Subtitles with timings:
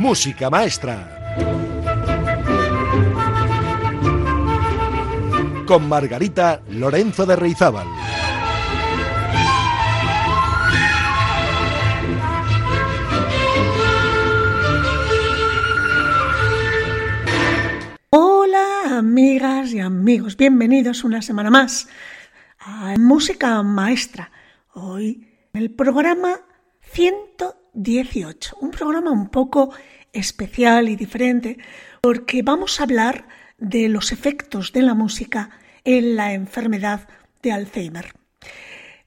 [0.00, 1.36] Música Maestra.
[5.66, 7.86] Con Margarita Lorenzo de Reizábal.
[18.08, 21.90] Hola amigas y amigos, bienvenidos una semana más
[22.58, 24.32] a Música Maestra.
[24.72, 26.40] Hoy el programa
[27.74, 29.72] 118, un programa un poco
[30.12, 31.58] especial y diferente
[32.00, 33.26] porque vamos a hablar
[33.58, 35.50] de los efectos de la música
[35.84, 37.08] en la enfermedad
[37.42, 38.12] de Alzheimer.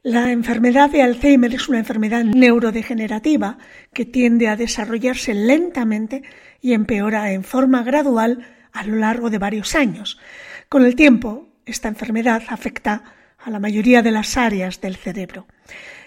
[0.02, 3.58] La enfermedad de Alzheimer es una enfermedad neurodegenerativa
[3.94, 6.24] que tiende a desarrollarse lentamente
[6.62, 10.20] y empeora en forma gradual a lo largo de varios años.
[10.68, 13.04] Con el tiempo, esta enfermedad afecta
[13.38, 15.48] a la mayoría de las áreas del cerebro.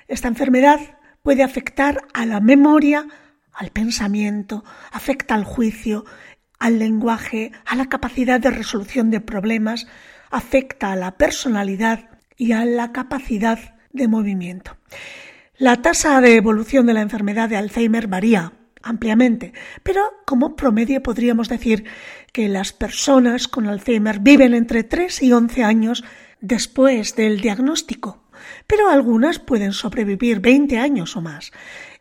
[0.09, 0.96] Esta enfermedad
[1.27, 3.09] puede afectar a la memoria,
[3.53, 6.05] al pensamiento, afecta al juicio,
[6.61, 9.89] al lenguaje, a la capacidad de resolución de problemas,
[10.31, 13.59] afecta a la personalidad y a la capacidad
[13.93, 14.77] de movimiento.
[15.59, 19.53] La tasa de evolución de la enfermedad de Alzheimer varía ampliamente,
[19.83, 21.87] pero como promedio podríamos decir
[22.33, 26.05] que las personas con Alzheimer viven entre 3 y 11 años
[26.41, 28.23] después del diagnóstico,
[28.67, 31.53] pero algunas pueden sobrevivir 20 años o más.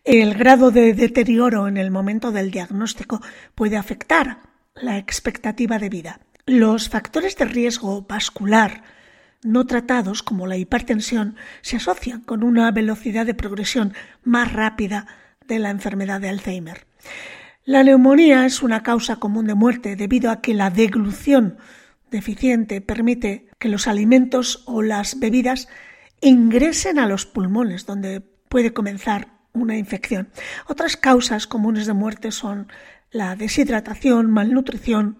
[0.03, 3.21] El grado de deterioro en el momento del diagnóstico
[3.55, 4.39] puede afectar
[4.75, 6.19] la expectativa de vida.
[6.45, 8.83] Los factores de riesgo vascular
[9.45, 15.07] no tratados, como la hipertensión, se asocian con una velocidad de progresión más rápida
[15.47, 16.87] de la enfermedad de Alzheimer.
[17.63, 21.57] La neumonía es una causa común de muerte debido a que la deglución
[22.11, 25.67] deficiente permite que los alimentos o las bebidas
[26.25, 30.29] ingresen a los pulmones, donde puede comenzar una infección.
[30.67, 32.67] Otras causas comunes de muerte son
[33.11, 35.19] la deshidratación, malnutrición,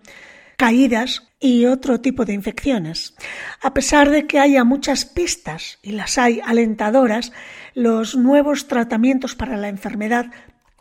[0.58, 3.16] caídas y otro tipo de infecciones.
[3.62, 7.32] A pesar de que haya muchas pistas, y las hay alentadoras,
[7.76, 10.32] los nuevos tratamientos para la enfermedad,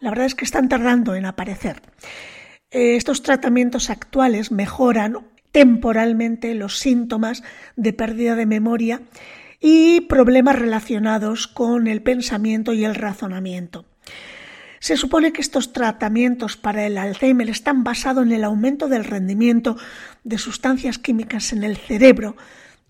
[0.00, 1.82] la verdad es que están tardando en aparecer.
[2.70, 5.18] Estos tratamientos actuales mejoran
[5.52, 7.44] temporalmente los síntomas
[7.76, 9.02] de pérdida de memoria
[9.66, 13.86] y problemas relacionados con el pensamiento y el razonamiento.
[14.78, 19.78] Se supone que estos tratamientos para el Alzheimer están basados en el aumento del rendimiento
[20.22, 22.36] de sustancias químicas en el cerebro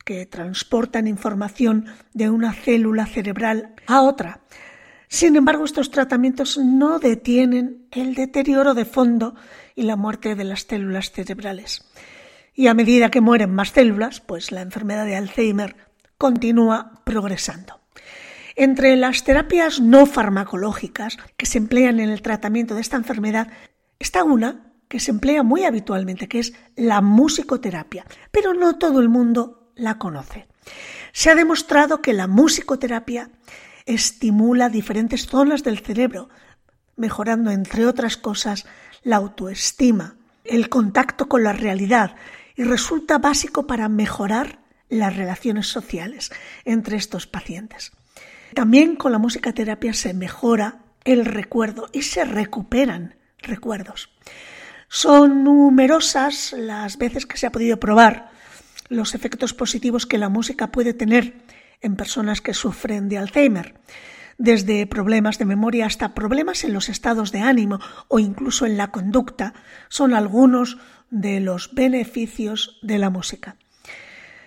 [0.04, 4.40] que transportan información de una célula cerebral a otra.
[5.06, 9.36] Sin embargo, estos tratamientos no detienen el deterioro de fondo
[9.76, 11.84] y la muerte de las células cerebrales.
[12.52, 15.83] Y a medida que mueren más células, pues la enfermedad de Alzheimer
[16.18, 17.80] continúa progresando.
[18.56, 23.48] Entre las terapias no farmacológicas que se emplean en el tratamiento de esta enfermedad
[23.98, 29.08] está una que se emplea muy habitualmente, que es la musicoterapia, pero no todo el
[29.08, 30.46] mundo la conoce.
[31.12, 33.30] Se ha demostrado que la musicoterapia
[33.86, 36.28] estimula diferentes zonas del cerebro,
[36.96, 38.66] mejorando, entre otras cosas,
[39.02, 42.14] la autoestima, el contacto con la realidad
[42.56, 46.30] y resulta básico para mejorar las relaciones sociales
[46.64, 47.92] entre estos pacientes.
[48.54, 54.10] También con la musicoterapia se mejora el recuerdo y se recuperan recuerdos.
[54.88, 58.30] Son numerosas las veces que se ha podido probar
[58.88, 61.34] los efectos positivos que la música puede tener
[61.80, 63.74] en personas que sufren de Alzheimer,
[64.38, 67.78] desde problemas de memoria hasta problemas en los estados de ánimo
[68.08, 69.54] o incluso en la conducta,
[69.88, 70.78] son algunos
[71.10, 73.56] de los beneficios de la música.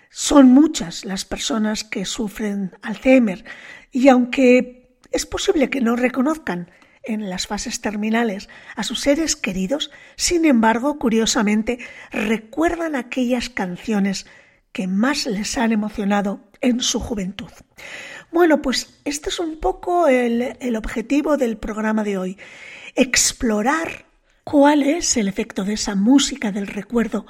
[0.10, 3.44] Son muchas las personas que sufren Alzheimer
[3.92, 6.72] y aunque es posible que no reconozcan
[7.04, 11.80] en las fases terminales a sus seres queridos, sin embargo, curiosamente,
[12.12, 14.26] recuerdan aquellas canciones
[14.74, 17.50] que más les han emocionado en su juventud.
[18.32, 22.38] Bueno, pues este es un poco el, el objetivo del programa de hoy,
[22.96, 24.06] explorar
[24.44, 27.26] cuál es el efecto de esa música del recuerdo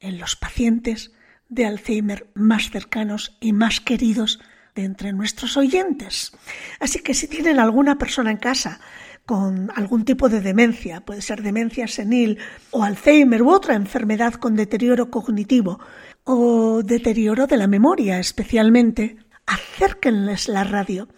[0.00, 1.12] en los pacientes
[1.50, 4.40] de Alzheimer más cercanos y más queridos
[4.74, 6.32] de entre nuestros oyentes.
[6.78, 8.80] Así que si tienen alguna persona en casa
[9.26, 12.38] con algún tipo de demencia, puede ser demencia senil
[12.70, 15.80] o Alzheimer u otra enfermedad con deterioro cognitivo
[16.24, 21.08] o deterioro de la memoria especialmente, acérquenles la radio,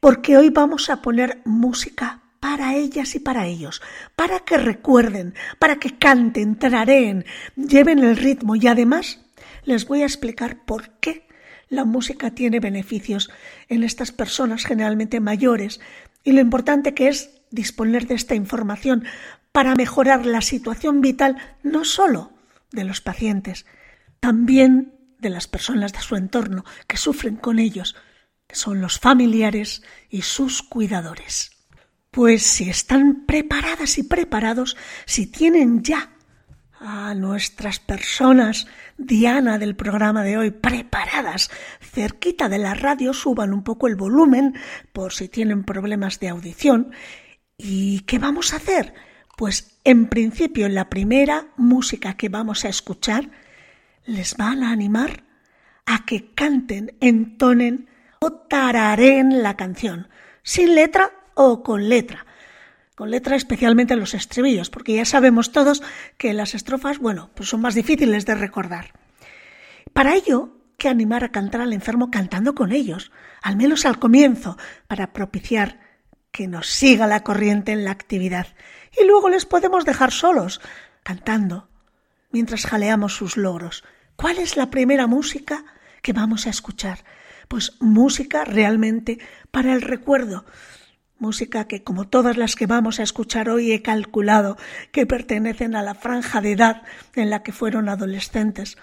[0.00, 3.82] porque hoy vamos a poner música para ellas y para ellos,
[4.14, 7.24] para que recuerden, para que canten, trareen,
[7.56, 9.25] lleven el ritmo y además
[9.66, 11.26] les voy a explicar por qué
[11.68, 13.30] la música tiene beneficios
[13.68, 15.80] en estas personas generalmente mayores
[16.24, 19.04] y lo importante que es disponer de esta información
[19.52, 22.32] para mejorar la situación vital no solo
[22.72, 23.66] de los pacientes,
[24.20, 27.96] también de las personas de su entorno que sufren con ellos,
[28.46, 31.50] que son los familiares y sus cuidadores.
[32.10, 36.15] Pues si están preparadas y preparados, si tienen ya
[36.80, 38.66] a nuestras personas,
[38.98, 41.50] Diana del programa de hoy, preparadas
[41.80, 44.54] cerquita de la radio, suban un poco el volumen
[44.92, 46.92] por si tienen problemas de audición.
[47.56, 48.94] ¿Y qué vamos a hacer?
[49.36, 53.30] Pues en principio la primera música que vamos a escuchar
[54.04, 55.24] les van a animar
[55.86, 57.88] a que canten, entonen
[58.20, 60.08] o tararen la canción,
[60.42, 62.25] sin letra o con letra
[62.96, 65.82] con letra especialmente los estribillos, porque ya sabemos todos
[66.16, 68.94] que las estrofas, bueno, pues son más difíciles de recordar.
[69.92, 73.12] Para ello, que animar a cantar al enfermo cantando con ellos,
[73.42, 74.56] al menos al comienzo,
[74.88, 75.78] para propiciar
[76.30, 78.48] que nos siga la corriente en la actividad.
[78.98, 80.60] Y luego les podemos dejar solos,
[81.02, 81.68] cantando,
[82.30, 83.84] mientras jaleamos sus logros.
[84.16, 85.64] ¿Cuál es la primera música
[86.00, 87.04] que vamos a escuchar?
[87.48, 89.18] Pues música realmente
[89.50, 90.46] para el recuerdo,
[91.18, 94.56] música que como todas las que vamos a escuchar hoy he calculado
[94.92, 96.82] que pertenecen a la franja de edad
[97.14, 98.76] en la que fueron adolescentes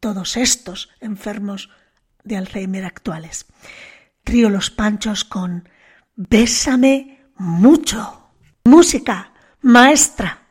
[0.00, 1.70] todos estos enfermos
[2.24, 3.46] de Alzheimer actuales.
[4.24, 5.68] Trío Los Panchos con
[6.16, 8.30] Bésame mucho.
[8.64, 9.32] Música
[9.62, 10.42] maestra.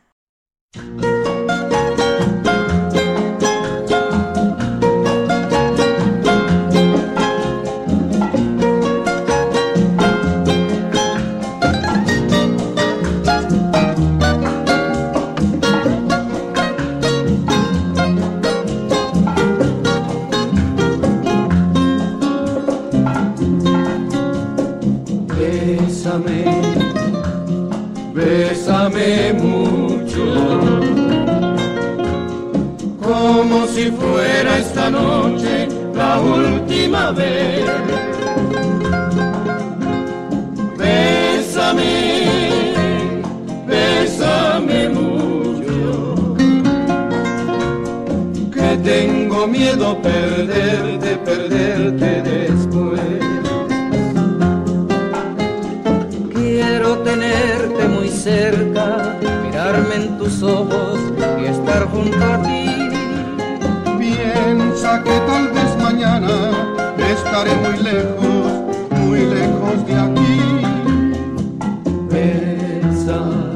[29.34, 30.24] Mucho,
[33.02, 37.64] como si fuera esta noche la última vez.
[40.76, 41.82] Bésame,
[43.66, 46.36] bésame mucho,
[48.52, 52.35] que tengo miedo perderte, perderte después.
[60.46, 62.66] Y estar junto a ti.
[63.98, 66.34] Piensa que tal vez mañana
[67.12, 68.52] estaré muy lejos,
[69.00, 70.38] muy lejos de aquí.
[72.12, 73.50] Bésame,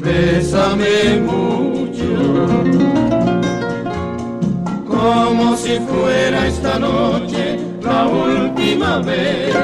[0.00, 2.10] bésame mucho,
[4.86, 9.54] como si fuera esta noche la última vez.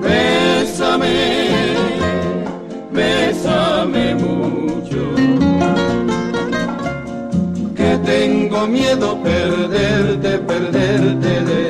[0.00, 1.41] Bésame
[8.52, 11.61] tengo miedo perderte, perderte después.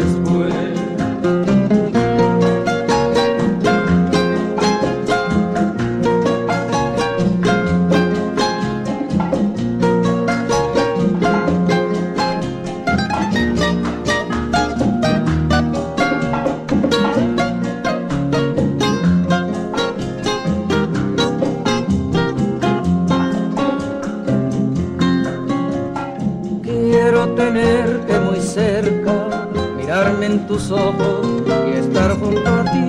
[30.53, 32.89] Tus ojos y estar junto a ti.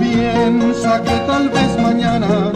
[0.00, 2.52] Piensa que tal vez mañana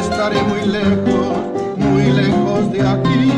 [0.00, 1.36] estaré muy lejos,
[1.76, 3.32] muy lejos de aquí.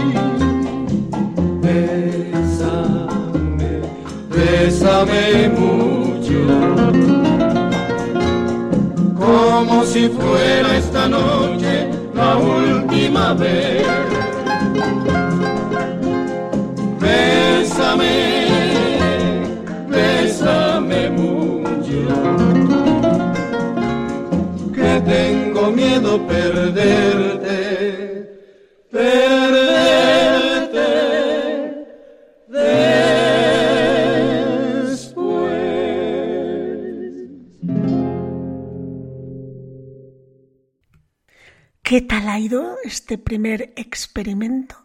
[1.62, 3.02] Bésame,
[4.28, 6.40] bésame mucho,
[9.18, 14.31] como si fuera esta noche la última vez.
[19.88, 21.02] Bésame
[24.74, 27.58] que tengo miedo perderte,
[28.90, 29.72] perderte.
[41.82, 44.76] ¿Qué tal ha ido este primer experimento?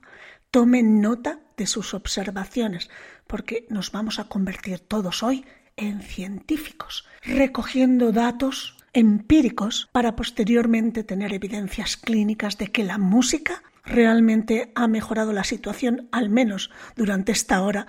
[0.52, 2.90] Tomen nota de sus observaciones,
[3.26, 5.46] porque nos vamos a convertir todos hoy
[5.76, 14.72] en científicos, recogiendo datos empíricos para posteriormente tener evidencias clínicas de que la música realmente
[14.76, 17.88] ha mejorado la situación, al menos durante esta hora,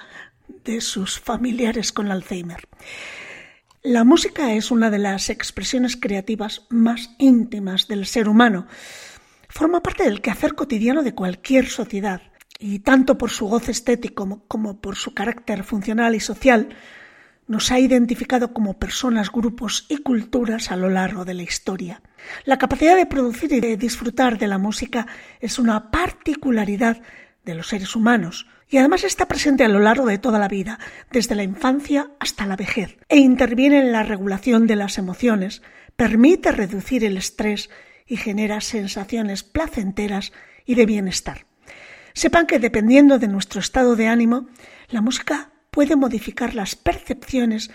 [0.65, 2.69] de sus familiares con Alzheimer.
[3.83, 8.67] La música es una de las expresiones creativas más íntimas del ser humano.
[9.49, 12.23] Forma parte del quehacer cotidiano de cualquier sociedad
[12.59, 16.69] y tanto por su goce estético como por su carácter funcional y social,
[17.47, 22.03] nos ha identificado como personas, grupos y culturas a lo largo de la historia.
[22.45, 25.07] La capacidad de producir y de disfrutar de la música
[25.41, 27.00] es una particularidad
[27.45, 30.79] de los seres humanos y además está presente a lo largo de toda la vida,
[31.11, 35.62] desde la infancia hasta la vejez, e interviene en la regulación de las emociones,
[35.97, 37.71] permite reducir el estrés
[38.07, 40.33] y genera sensaciones placenteras
[40.67, 41.48] y de bienestar.
[42.19, 44.49] Sepan que dependiendo de nuestro estado de ánimo,
[44.89, 47.71] la música puede modificar las percepciones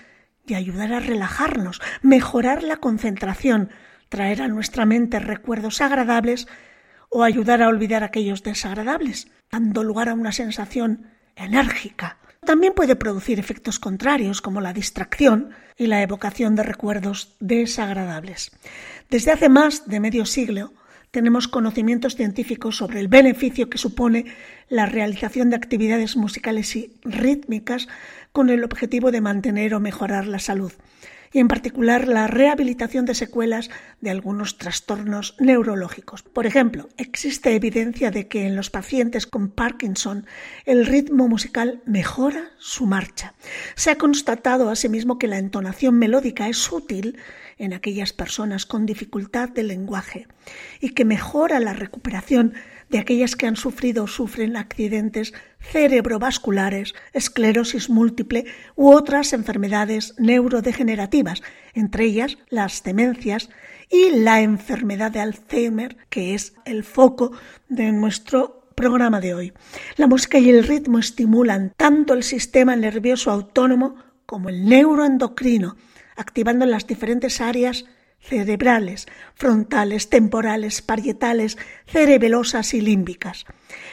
[0.46, 3.70] y ayudar a relajarnos, mejorar la concentración,
[4.10, 6.50] traer a nuestra mente recuerdos agradables
[7.10, 11.08] o ayudar a olvidar aquellos desagradables, dando lugar a una sensación
[11.38, 12.18] enérgica.
[12.46, 18.52] También puede producir efectos contrarios como la distracción y la evocación de recuerdos desagradables.
[19.10, 20.74] Desde hace más de medio siglo
[21.14, 24.26] tenemos conocimientos científicos sobre el beneficio que supone
[24.68, 27.88] la realización de actividades musicales y rítmicas
[28.32, 30.74] con el objetivo de mantener o mejorar la salud
[31.32, 33.70] y en particular la rehabilitación de secuelas
[34.02, 36.24] de algunos trastornos neurológicos.
[36.24, 40.26] Por ejemplo, existe evidencia de que en los pacientes con Parkinson
[40.66, 43.36] el ritmo musical mejora su marcha.
[43.76, 47.18] Se ha constatado asimismo que la entonación melódica es útil
[47.58, 50.28] en aquellas personas con dificultad de lenguaje
[50.80, 52.54] y que mejora la recuperación
[52.90, 58.46] de aquellas que han sufrido o sufren accidentes cerebrovasculares, esclerosis múltiple
[58.76, 61.42] u otras enfermedades neurodegenerativas,
[61.74, 63.50] entre ellas las demencias
[63.90, 67.32] y la enfermedad de Alzheimer, que es el foco
[67.70, 69.54] de nuestro programa de hoy.
[69.98, 73.96] La música y el ritmo estimulan tanto el sistema nervioso autónomo
[74.26, 75.78] como el neuroendocrino,
[76.16, 77.86] activando las diferentes áreas
[78.24, 83.46] cerebrales, frontales, temporales, parietales, cerebelosas y límbicas.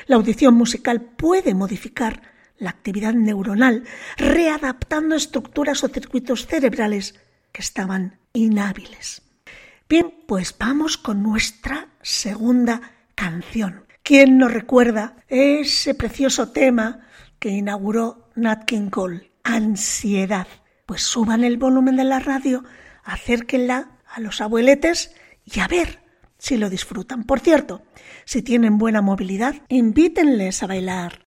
[0.07, 2.23] La audición musical puede modificar
[2.59, 3.85] la actividad neuronal,
[4.17, 7.15] readaptando estructuras o circuitos cerebrales
[7.53, 9.23] que estaban inhábiles.
[9.89, 12.81] Bien, pues vamos con nuestra segunda
[13.15, 13.87] canción.
[14.03, 17.09] ¿Quién nos recuerda ese precioso tema
[17.39, 19.33] que inauguró Nat King Cole?
[19.43, 20.47] Ansiedad.
[20.91, 22.65] Pues suban el volumen de la radio,
[23.05, 26.03] acérquenla a los abueletes y a ver
[26.37, 27.23] si lo disfrutan.
[27.23, 27.83] Por cierto,
[28.25, 31.30] si tienen buena movilidad, invítenles a bailar.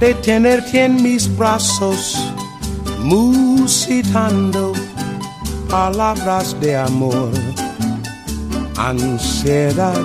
[0.00, 2.16] de tenerte en mis brazos,
[3.00, 4.72] musitando
[5.68, 7.30] palabras de amor,
[8.78, 10.00] ansiedad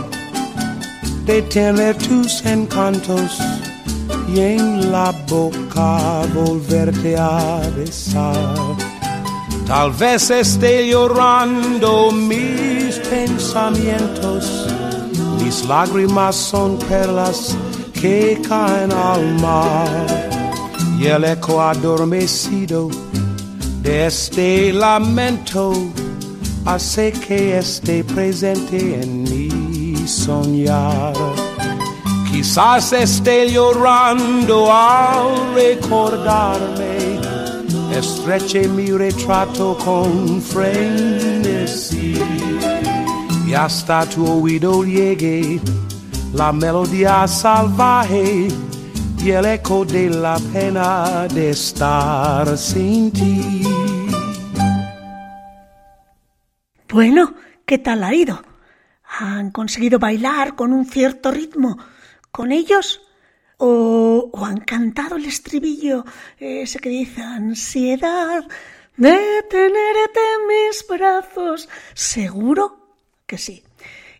[1.25, 3.39] de tener tus encantos
[4.27, 8.75] y en la boca volverte a besar.
[9.65, 14.67] Tal vez esté llorando mis pensamientos,
[15.41, 17.55] mis lágrimas son perlas
[18.05, 20.07] que caen al mar
[20.99, 22.87] y el eco adormecido
[23.81, 25.73] de este lamento.
[26.65, 31.13] Hace que esté presente en mi soñar.
[32.31, 37.19] Quizás esté llorando al recordarme,
[37.91, 42.13] estreche mi retrato con frenesí.
[43.47, 45.59] Y hasta tu oído llegue
[46.35, 48.49] la melodía salvaje
[49.23, 53.63] y el eco de la pena de estar sin ti.
[56.89, 57.33] Bueno,
[57.65, 58.41] ¿qué tal ha ido?
[59.19, 61.77] ¿Han conseguido bailar con un cierto ritmo
[62.31, 63.01] con ellos?
[63.57, 66.03] ¿O, o han cantado el estribillo
[66.37, 68.43] ese que dice ansiedad
[68.97, 69.17] de
[69.49, 71.69] tenerte en mis brazos?
[71.93, 73.64] ¿Seguro que sí?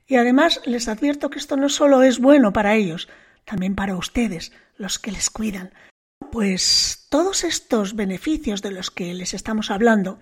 [0.07, 3.09] Y además les advierto que esto no solo es bueno para ellos,
[3.43, 5.73] también para ustedes, los que les cuidan.
[6.31, 10.19] Pues todos estos beneficios de los que les estamos hablando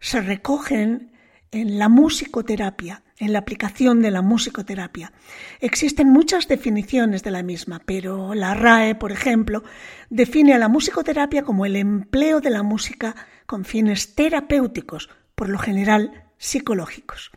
[0.00, 1.12] se recogen
[1.50, 5.12] en la musicoterapia, en la aplicación de la musicoterapia.
[5.60, 9.64] Existen muchas definiciones de la misma, pero la RAE, por ejemplo,
[10.10, 15.58] define a la musicoterapia como el empleo de la música con fines terapéuticos, por lo
[15.58, 17.30] general psicológicos.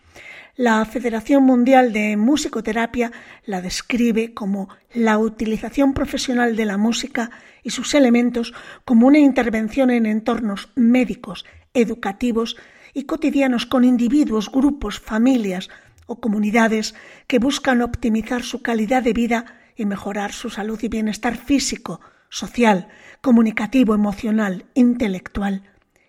[0.62, 3.12] La Federación Mundial de Musicoterapia
[3.48, 7.32] la describe como la utilización profesional de la música
[7.63, 8.54] y sus elementos
[8.86, 12.58] como una intervención en entornos médicos, educativos
[12.93, 15.67] y cotidianos con individuos, grupos, familias
[16.06, 16.93] o comunidades
[17.26, 19.45] que buscan optimizar su calidad de vida
[19.76, 22.88] y mejorar su salud y bienestar físico, social,
[23.21, 25.63] comunicativo, emocional, intelectual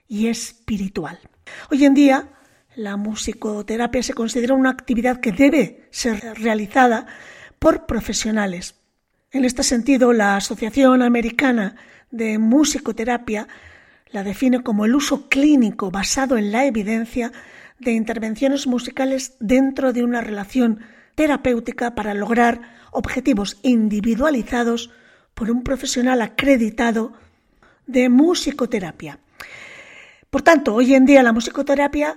[0.09, 1.21] y espiritual.
[1.71, 2.29] Hoy en día,
[2.77, 7.07] la musicoterapia se considera una actividad que debe ser realizada
[7.59, 8.77] por profesionales.
[9.31, 11.77] En este sentido, la Asociación Americana
[12.11, 13.49] de Musicoterapia
[14.11, 17.33] la define como el uso clínico basado en la evidencia
[17.79, 20.81] de intervenciones musicales dentro de una relación
[21.15, 24.91] terapéutica para lograr objetivos individualizados
[25.35, 27.15] por un profesional acreditado
[27.87, 29.19] de musicoterapia.
[30.33, 32.17] Por tanto, hoy en día la musicoterapia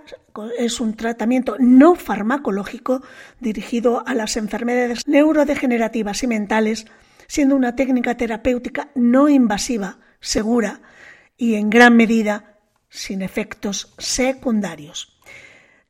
[0.58, 3.04] es un tratamiento no farmacológico
[3.42, 6.86] dirigido a las enfermedades neurodegenerativas y mentales,
[7.28, 10.80] siendo una técnica terapéutica no invasiva, segura
[11.36, 15.20] y en gran medida sin efectos secundarios.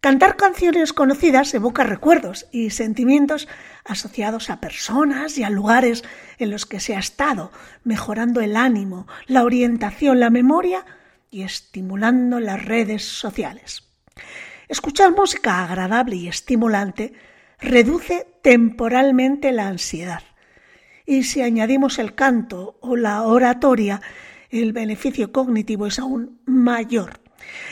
[0.02, 3.48] Cantar canciones conocidas evoca recuerdos y sentimientos
[3.84, 6.04] asociados a personas y a lugares
[6.40, 7.52] en los que se ha estado,
[7.84, 10.86] mejorando el ánimo, la orientación, la memoria
[11.36, 13.84] y estimulando las redes sociales.
[14.70, 17.12] Escuchar música agradable y estimulante
[17.60, 20.24] reduce temporalmente la ansiedad.
[21.06, 24.02] Y si añadimos el canto o la oratoria,
[24.50, 27.20] el beneficio cognitivo es aún mayor.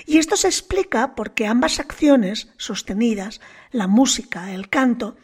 [0.05, 3.39] Y esto se explica porque ambas acciones sostenidas,
[3.71, 5.15] la música, el canto,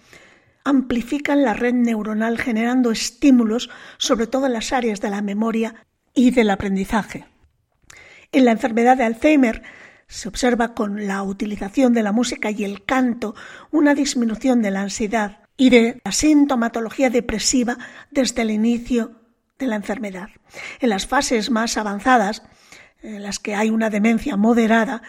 [0.64, 6.32] amplifican la red neuronal generando estímulos sobre todo en las áreas de la memoria y
[6.32, 7.29] del aprendizaje.
[8.32, 9.64] En la enfermedad de Alzheimer
[10.08, 13.36] se observa con la utilización de la música y el canto
[13.72, 17.78] una disminución de la ansiedad y de la sintomatología depresiva
[18.12, 19.20] desde el inicio
[19.58, 20.30] de la enfermedad.
[20.80, 22.44] En las fases más avanzadas,
[23.02, 25.02] en las que hay una demencia moderada,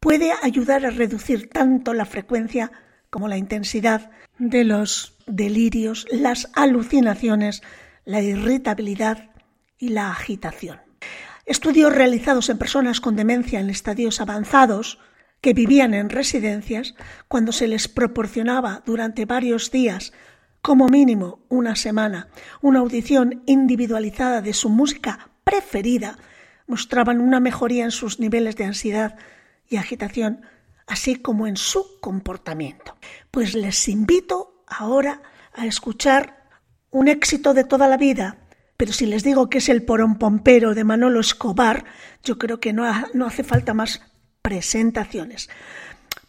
[0.00, 2.72] puede ayudar a reducir tanto la frecuencia
[3.10, 7.62] como la intensidad de los delirios, las alucinaciones,
[8.04, 9.30] la irritabilidad
[9.78, 10.83] y la agitación.
[11.46, 14.98] Estudios realizados en personas con demencia en estadios avanzados
[15.42, 16.94] que vivían en residencias,
[17.28, 20.14] cuando se les proporcionaba durante varios días
[20.62, 22.28] como mínimo una semana,
[22.62, 26.16] una audición individualizada de su música preferida,
[26.66, 29.18] mostraban una mejoría en sus niveles de ansiedad
[29.68, 30.46] y agitación,
[30.86, 32.96] así como en su comportamiento.
[33.30, 35.20] Pues les invito ahora
[35.52, 36.48] a escuchar
[36.90, 38.38] un éxito de toda la vida,
[38.76, 41.84] pero si les digo que es el porón pompero de Manolo Escobar,
[42.22, 44.02] yo creo que no, no hace falta más
[44.42, 45.48] presentaciones.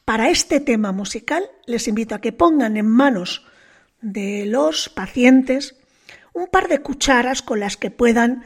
[0.06, 3.46] Para este tema musical les invito a que pongan en manos
[4.02, 5.76] de los pacientes
[6.34, 8.44] un par de cucharas con las que puedan,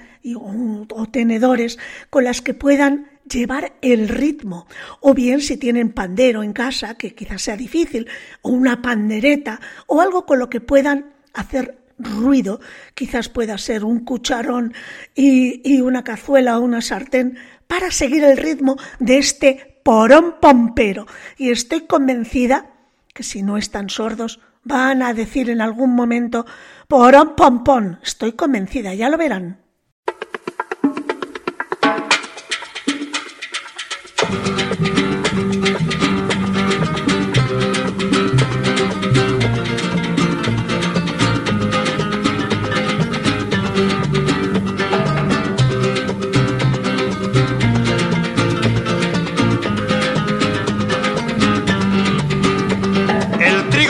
[0.90, 4.68] o tenedores, con las que puedan llevar el ritmo,
[5.02, 8.08] o bien si tienen pandero en casa, que quizás sea difícil,
[8.44, 12.60] o una pandereta, o algo con lo que puedan hacer ruido,
[12.96, 14.74] quizás pueda ser un cucharón
[15.14, 21.06] y, y una cazuela o una sartén, para seguir el ritmo de este porón pompero.
[21.38, 22.72] Y estoy convencida
[23.14, 26.46] que si no están sordos, van a decir en algún momento
[26.88, 28.00] porón pompón.
[28.04, 29.60] Estoy convencida, ya lo verán.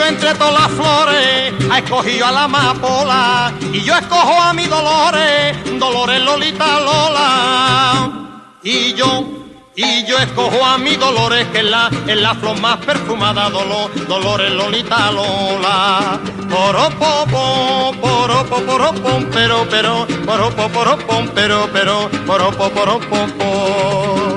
[0.09, 5.55] Entre todas las flores ha escogido a la amapola y yo escojo a mi Dolores,
[5.79, 8.11] Dolores Lolita Lola.
[8.63, 9.23] Y yo,
[9.75, 14.07] y yo escojo a mi Dolores que es la, es la flor más perfumada, Dolor,
[14.07, 16.19] Dolores Lolita Lola.
[16.49, 17.25] Poropo,
[18.01, 24.28] poropo, poropo, pero, pero, poropo, poropo, pero, pero, poropo, poropo.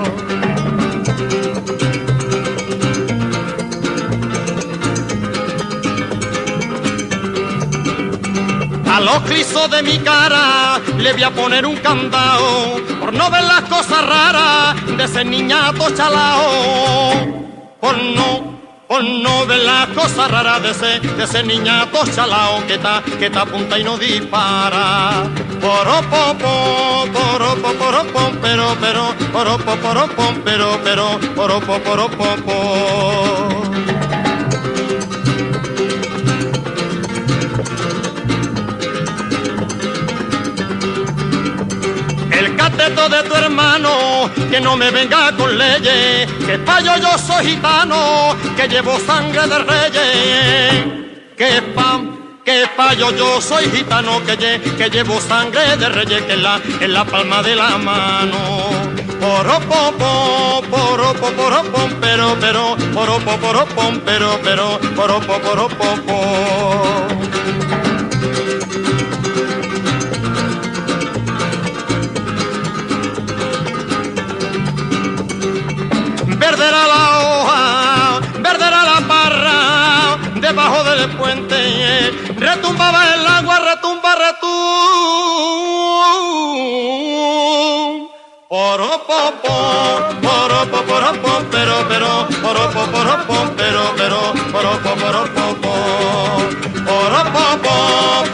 [8.92, 13.42] A los clisos de mi cara le voy a poner un candado por no ver
[13.44, 17.72] las cosas raras de ese niñato chalao.
[17.80, 22.74] Por no, por no ver las cosas raras de ese, de ese niñato chalao que
[22.74, 25.24] está, que está apunta y no dispara.
[25.58, 26.36] Poropo,
[27.14, 33.62] poropo, poropo, pero, pero, poropo, poropo, pero, pero, poropo, poropo.
[42.82, 48.66] De tu hermano, que no me venga con leyes, que payo yo soy gitano, que
[48.66, 50.84] llevo sangre de reyes,
[51.36, 52.18] que pam.
[52.44, 56.60] Que payo yo soy gitano, que, lle, que llevo sangre de reyes, que en la,
[56.80, 58.38] en la palma de la mano.
[59.20, 59.92] Poropo,
[60.68, 66.02] poropo, poropo, pero, pero, poropo, poropo, pero, pero, poropo, poropo.
[67.52, 67.81] Verde
[80.52, 84.48] debajo del puente, retumbaba el agua, retumba, retum.
[88.50, 89.54] Poropopo,
[90.20, 94.20] poropo, poropo, pero, pero, poropo, poropo, pero, pero,
[94.52, 95.42] poropo, poropo,
[96.88, 97.74] poropopo,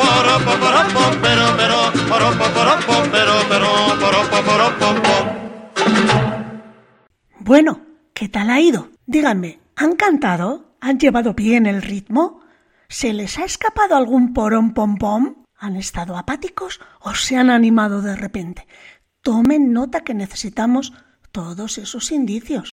[0.01, 1.79] poropo, poropo, pero, pero,
[2.09, 2.45] poropo,
[3.13, 4.87] pero, pero, poropo, poropo.
[7.39, 7.81] Bueno,
[8.13, 8.89] ¿qué tal ha ido?
[9.07, 10.68] Díganme, ¿han cantado?
[10.81, 12.41] ¿Han llevado bien el ritmo?
[12.89, 15.45] ¿Se les ha escapado algún porón pom pom?
[15.59, 18.67] ¿Han estado apáticos o se han animado de repente?
[19.21, 20.93] Tomen nota que necesitamos
[21.33, 22.71] todos esos indicios.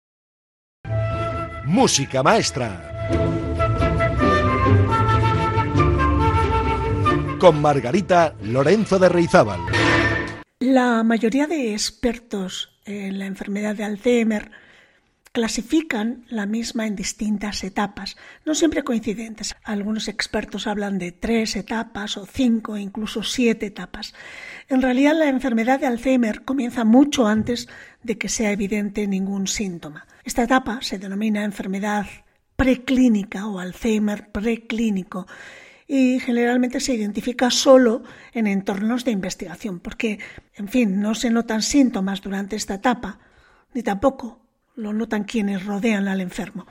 [1.66, 3.08] Música maestra.
[7.38, 9.60] Con Margarita Lorenzo de Reizábal.
[10.58, 14.50] La mayoría de expertos en la enfermedad de Alzheimer
[15.32, 19.54] clasifican la misma en distintas etapas, no siempre coincidentes.
[19.62, 24.14] Algunos expertos hablan de tres etapas o cinco, incluso siete etapas.
[24.68, 27.68] En realidad la enfermedad de Alzheimer comienza mucho antes
[28.02, 30.06] de que sea evidente ningún síntoma.
[30.24, 32.06] Esta etapa se denomina enfermedad
[32.56, 35.26] preclínica o Alzheimer preclínico
[35.86, 40.18] y generalmente se identifica solo en entornos de investigación, porque,
[40.54, 43.18] en fin, no se notan síntomas durante esta etapa,
[43.74, 44.39] ni tampoco
[44.80, 46.66] lo notan quienes rodean al enfermo.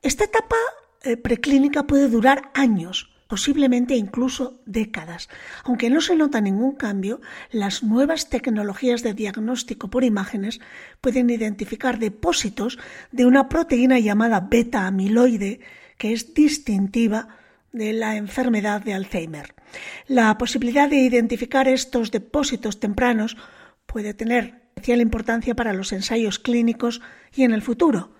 [0.00, 0.56] Esta etapa
[1.02, 5.28] eh, preclínica puede durar años, posiblemente incluso décadas.
[5.64, 10.60] Aunque no se nota ningún cambio, las nuevas tecnologías de diagnóstico por imágenes
[11.00, 12.78] pueden identificar depósitos
[13.10, 15.60] de una proteína llamada beta amiloide
[15.98, 17.28] que es distintiva
[17.72, 19.54] de la enfermedad de Alzheimer.
[20.06, 23.36] La posibilidad de identificar estos depósitos tempranos
[23.86, 28.10] puede tener especial importancia para los ensayos clínicos y en el futuro,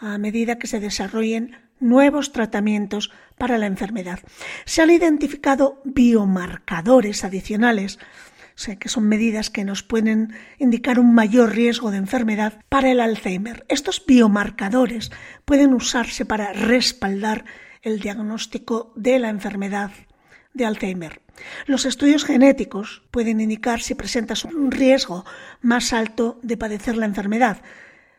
[0.00, 4.20] a medida que se desarrollen nuevos tratamientos para la enfermedad.
[4.64, 7.98] Se han identificado biomarcadores adicionales,
[8.80, 13.66] que son medidas que nos pueden indicar un mayor riesgo de enfermedad para el Alzheimer.
[13.68, 15.12] Estos biomarcadores
[15.44, 17.44] pueden usarse para respaldar
[17.82, 19.90] el diagnóstico de la enfermedad
[20.56, 21.20] de Alzheimer.
[21.66, 25.24] Los estudios genéticos pueden indicar si presentas un riesgo
[25.60, 27.62] más alto de padecer la enfermedad,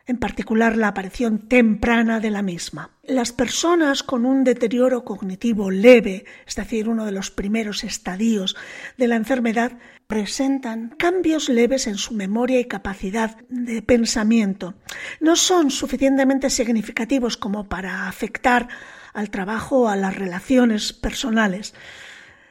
[0.06, 2.92] en particular la aparición temprana de la misma.
[3.04, 8.56] Las personas con un deterioro cognitivo leve, es decir, uno de los primeros estadios
[8.98, 9.74] de la enfermedad,
[10.08, 14.76] presentan cambios leves en su memoria y capacidad de pensamiento.
[15.20, 18.70] No son suficientemente significativos como para afectar
[19.14, 21.74] al trabajo o a las relaciones personales.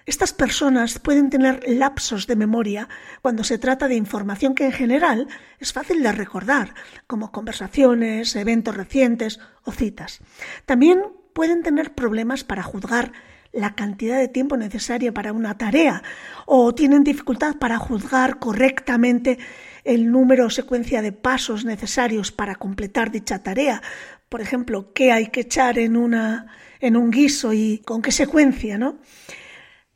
[0.07, 2.89] Estas personas pueden tener lapsos de memoria
[3.23, 5.27] cuando se trata de información que en general
[5.59, 6.75] es fácil de recordar,
[7.09, 10.21] como conversaciones, eventos recientes o citas.
[10.65, 13.11] También pueden tener problemas para juzgar
[13.53, 16.05] la cantidad de tiempo necesaria para una tarea
[16.45, 19.39] o tienen dificultad para juzgar correctamente
[19.83, 23.83] el número o secuencia de pasos necesarios para completar dicha tarea.
[24.29, 26.47] Por ejemplo, qué hay que echar en, una,
[26.79, 28.99] en un guiso y con qué secuencia, ¿no?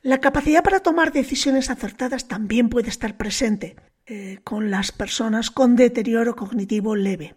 [0.02, 5.76] La capacidad para tomar decisiones acertadas también puede estar presente eh, con las personas con
[5.76, 7.34] deterioro cognitivo leve.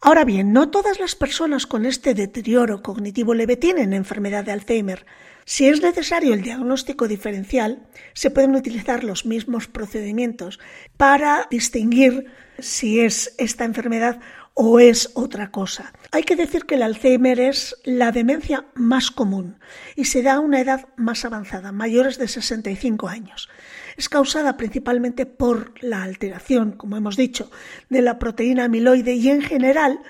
[0.00, 5.04] Ahora bien, no todas las personas con este deterioro cognitivo leve tienen enfermedad de Alzheimer.
[5.44, 10.58] Si es necesario el diagnóstico diferencial, se pueden utilizar los mismos procedimientos
[10.96, 14.20] para distinguir si es esta enfermedad
[14.60, 15.92] o es otra cosa.
[16.10, 19.60] Hay que decir que el Alzheimer es la demencia más común
[19.94, 23.48] y se da a una edad más avanzada, mayores de 65 años.
[23.96, 27.52] Es causada principalmente por la alteración, como hemos dicho,
[27.88, 30.00] de la proteína amiloide y en general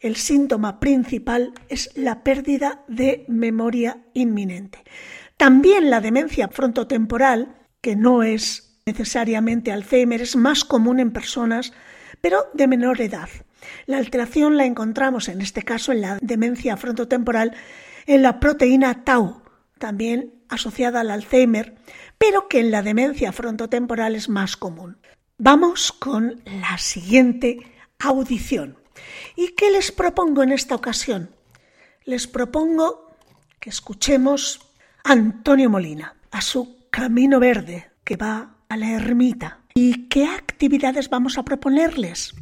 [0.00, 4.84] el síntoma principal es la pérdida de memoria inminente.
[5.38, 11.72] También la demencia frontotemporal, que no es necesariamente Alzheimer, es más común en personas,
[12.20, 13.30] pero de menor edad.
[13.86, 17.54] La alteración la encontramos en este caso en la demencia frontotemporal
[18.06, 19.42] en la proteína tau,
[19.78, 21.76] también asociada al Alzheimer,
[22.18, 24.98] pero que en la demencia frontotemporal es más común.
[25.38, 27.60] Vamos con la siguiente
[27.98, 28.76] audición.
[29.36, 31.30] ¿Y qué les propongo en esta ocasión?
[32.04, 33.16] Les propongo
[33.58, 34.72] que escuchemos
[35.04, 39.60] a Antonio Molina, a su Camino Verde, que va a la ermita.
[39.74, 42.34] ¿Y qué actividades vamos a proponerles?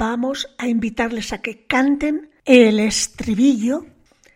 [0.00, 3.84] Vamos a invitarles a que canten el estribillo,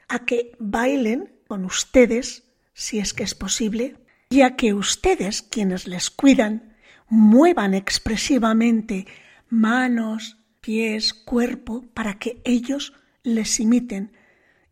[0.08, 3.96] a que bailen con ustedes, si es que es posible,
[4.28, 6.76] y a que ustedes, quienes les cuidan,
[7.08, 9.06] muevan expresivamente
[9.48, 14.12] manos, pies, cuerpo, para que ellos les imiten,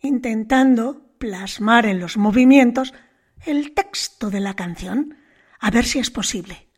[0.03, 2.93] intentando plasmar en los movimientos
[3.47, 5.17] el texto de la canción,
[5.59, 6.69] a ver si es posible.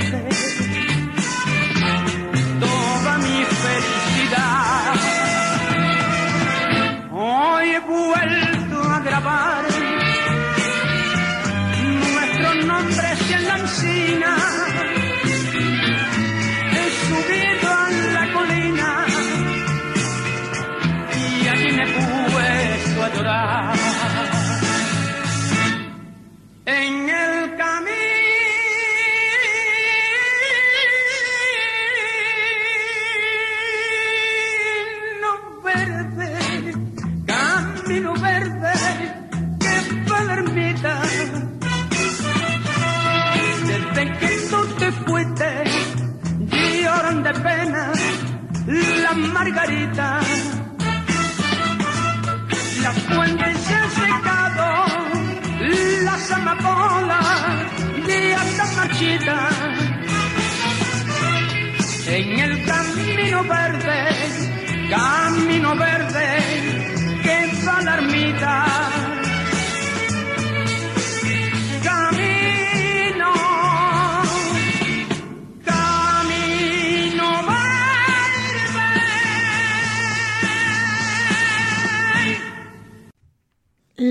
[0.00, 0.45] Se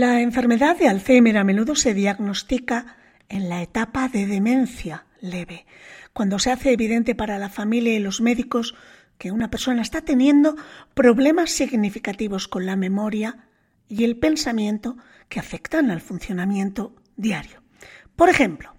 [0.05, 2.95] La enfermedad de Alzheimer a menudo se diagnostica
[3.27, 5.65] en la etapa de demencia leve,
[6.13, 8.75] cuando se hace evidente para la familia y los médicos
[9.17, 10.57] que una persona está teniendo
[10.93, 13.47] problemas significativos con la memoria
[13.89, 14.95] y el pensamiento
[15.27, 17.63] que afectan al funcionamiento diario.
[18.15, 18.75] Por ejemplo,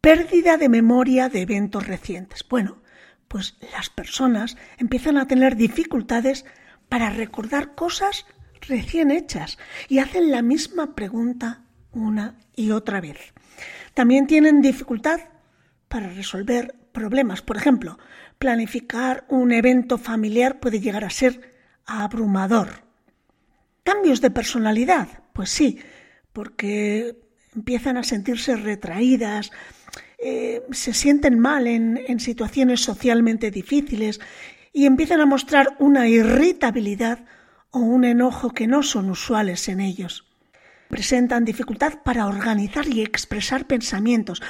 [0.00, 2.46] pérdida de memoria de eventos recientes.
[2.48, 2.82] Bueno,
[3.26, 6.44] pues las personas empiezan a tener dificultades
[6.88, 8.26] para recordar cosas
[8.60, 13.18] recién hechas y hacen la misma pregunta una y otra vez.
[13.94, 15.20] También tienen dificultad
[15.88, 17.42] para resolver problemas.
[17.42, 17.98] Por ejemplo,
[18.38, 21.54] planificar un evento familiar puede llegar a ser
[21.86, 22.84] abrumador.
[23.82, 25.78] Cambios de personalidad, pues sí,
[26.32, 27.16] porque
[27.54, 29.50] empiezan a sentirse retraídas,
[30.18, 34.20] eh, se sienten mal en, en situaciones socialmente difíciles
[34.72, 37.20] y empiezan a mostrar una irritabilidad
[37.76, 40.24] o un enojo que no son usuales en ellos.
[40.88, 44.42] Presentan dificultad para organizar y expresar pensamientos.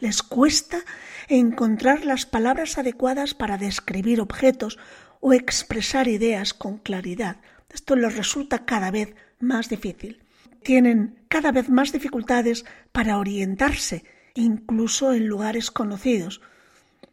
[0.00, 0.80] les cuesta
[1.28, 4.78] encontrar las palabras adecuadas para describir objetos
[5.20, 7.36] o expresar ideas con claridad.
[7.72, 10.20] Esto les resulta cada vez más difícil.
[10.62, 16.42] Tienen cada vez más dificultades para orientarse, incluso en lugares conocidos.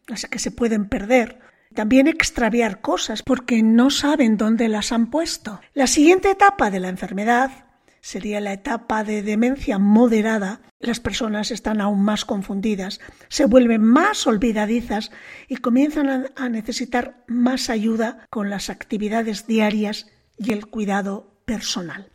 [0.08, 1.38] Así que se pueden perder
[1.72, 5.60] también extraviar cosas porque no saben dónde las han puesto.
[5.74, 7.50] La siguiente etapa de la enfermedad
[8.02, 10.60] sería la etapa de demencia moderada.
[10.80, 15.12] Las personas están aún más confundidas, se vuelven más olvidadizas
[15.48, 22.10] y comienzan a, necesitar más ayuda con las actividades diarias y el cuidado personal.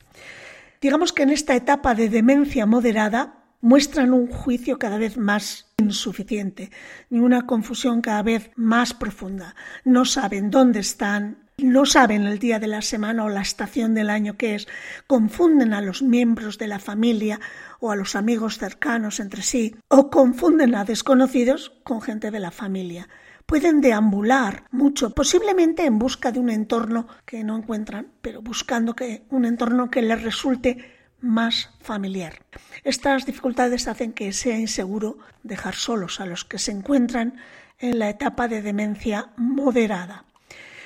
[0.81, 6.71] Digamos que en esta etapa de demencia moderada muestran un juicio cada vez más insuficiente
[7.09, 9.55] y una confusión cada vez más profunda.
[9.83, 14.09] No saben dónde están, no saben el día de la semana o la estación del
[14.09, 14.67] año que es,
[15.07, 17.39] confunden a los miembros de la familia
[17.79, 22.51] o a los amigos cercanos entre sí, o confunden a desconocidos con gente de la
[22.51, 23.09] familia.
[23.47, 29.23] Pueden deambular mucho, posiblemente en busca de un entorno que no encuentran, pero buscando que
[29.29, 32.41] un entorno que les resulte más familiar.
[32.83, 37.37] Estas dificultades hacen que sea inseguro dejar solos a los que se encuentran
[37.79, 40.25] en la etapa de demencia moderada.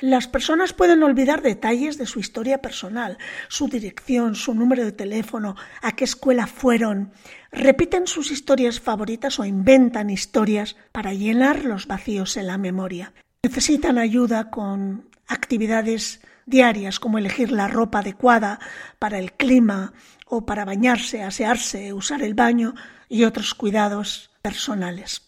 [0.01, 5.55] Las personas pueden olvidar detalles de su historia personal, su dirección, su número de teléfono,
[5.83, 7.11] a qué escuela fueron,
[7.51, 13.13] repiten sus historias favoritas o inventan historias para llenar los vacíos en la memoria.
[13.43, 18.59] Necesitan ayuda con actividades diarias como elegir la ropa adecuada
[18.97, 19.93] para el clima
[20.33, 22.73] o para bañarse, asearse, usar el baño
[23.09, 25.27] y otros cuidados personales.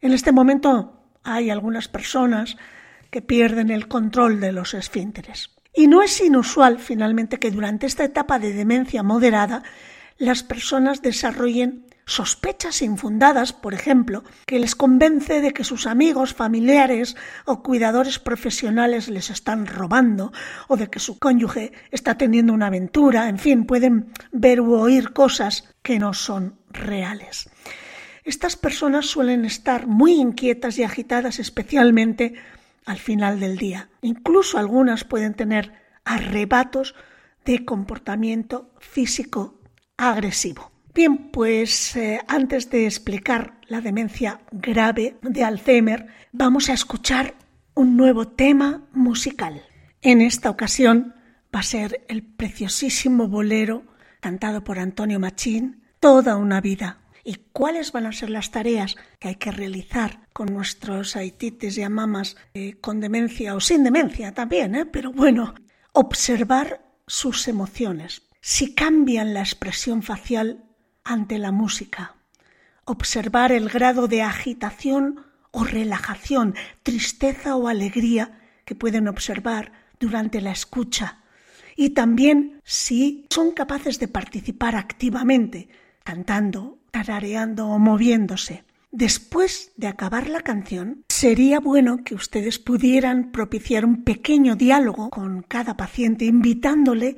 [0.00, 2.56] En este momento hay algunas personas
[3.12, 5.50] que pierden el control de los esfínteres.
[5.72, 9.62] Y no es inusual, finalmente, que durante esta etapa de demencia moderada
[10.18, 17.16] las personas desarrollen sospechas infundadas, por ejemplo, que les convence de que sus amigos, familiares
[17.44, 20.32] o cuidadores profesionales les están robando
[20.68, 25.12] o de que su cónyuge está teniendo una aventura, en fin, pueden ver u oír
[25.12, 27.48] cosas que no son reales.
[28.24, 32.34] Estas personas suelen estar muy inquietas y agitadas especialmente
[32.86, 33.88] al final del día.
[34.02, 35.72] Incluso algunas pueden tener
[36.04, 36.94] arrebatos
[37.44, 39.60] de comportamiento físico
[39.96, 40.73] agresivo.
[40.94, 47.34] Bien, pues eh, antes de explicar la demencia grave de Alzheimer, vamos a escuchar
[47.74, 49.60] un nuevo tema musical.
[50.02, 51.16] En esta ocasión
[51.52, 53.82] va a ser el preciosísimo bolero
[54.20, 57.00] cantado por Antonio Machín, Toda una vida.
[57.24, 61.82] ¿Y cuáles van a ser las tareas que hay que realizar con nuestros haitites y
[61.82, 64.76] amamas eh, con demencia o sin demencia también?
[64.76, 64.86] ¿eh?
[64.86, 65.54] Pero bueno,
[65.92, 68.22] observar sus emociones.
[68.40, 70.64] Si cambian la expresión facial
[71.04, 72.14] ante la música,
[72.84, 80.50] observar el grado de agitación o relajación, tristeza o alegría que pueden observar durante la
[80.50, 81.18] escucha
[81.76, 85.68] y también si son capaces de participar activamente,
[86.02, 88.64] cantando, tarareando o moviéndose.
[88.90, 95.42] Después de acabar la canción, sería bueno que ustedes pudieran propiciar un pequeño diálogo con
[95.42, 97.16] cada paciente, invitándole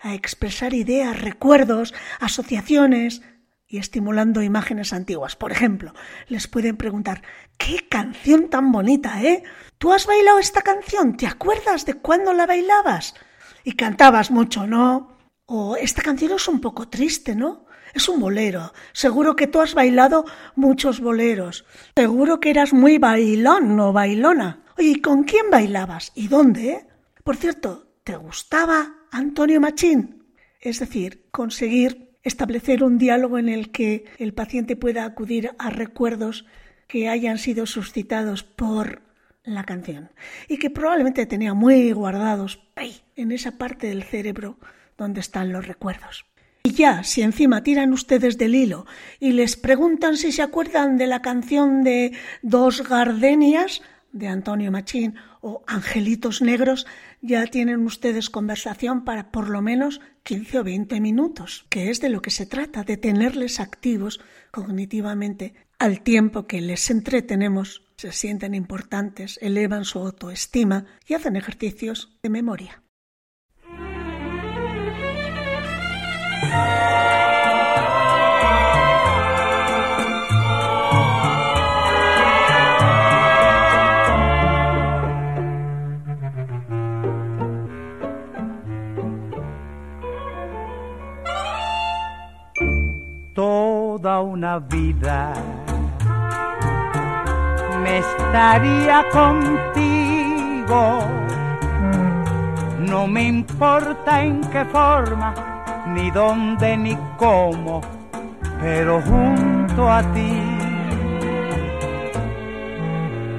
[0.00, 3.22] a expresar ideas, recuerdos, asociaciones
[3.68, 5.36] y estimulando imágenes antiguas.
[5.36, 5.92] Por ejemplo,
[6.28, 7.22] les pueden preguntar,
[7.58, 9.42] ¿qué canción tan bonita, eh?
[9.78, 11.16] ¿Tú has bailado esta canción?
[11.16, 13.14] ¿Te acuerdas de cuándo la bailabas?
[13.64, 15.16] Y cantabas mucho, ¿no?
[15.46, 17.66] O esta canción es un poco triste, ¿no?
[17.94, 18.72] Es un bolero.
[18.92, 20.24] Seguro que tú has bailado
[20.54, 21.64] muchos boleros.
[21.96, 24.64] Seguro que eras muy bailón o bailona.
[24.78, 26.12] Oye, ¿y con quién bailabas?
[26.14, 26.86] ¿Y dónde?
[27.24, 30.26] Por cierto, ¿te gustaba Antonio Machín?
[30.60, 36.44] Es decir, conseguir establecer un diálogo en el que el paciente pueda acudir a recuerdos
[36.86, 39.00] que hayan sido suscitados por
[39.42, 40.10] la canción
[40.48, 42.60] y que probablemente tenía muy guardados
[43.16, 44.58] en esa parte del cerebro
[44.98, 46.26] donde están los recuerdos.
[46.64, 48.84] Y ya, si encima tiran ustedes del hilo
[49.18, 52.12] y les preguntan si se acuerdan de la canción de
[52.42, 53.80] Dos Gardenias
[54.12, 56.86] de Antonio Machín o Angelitos Negros,
[57.26, 62.08] ya tienen ustedes conversación para por lo menos 15 o 20 minutos, que es de
[62.08, 64.20] lo que se trata, de tenerles activos
[64.50, 72.16] cognitivamente al tiempo que les entretenemos, se sienten importantes, elevan su autoestima y hacen ejercicios
[72.22, 72.82] de memoria.
[94.20, 95.32] Una vida.
[97.82, 101.00] Me estaría contigo.
[102.78, 105.34] No me importa en qué forma
[105.86, 107.80] ni dónde ni cómo,
[108.60, 110.42] pero junto a ti.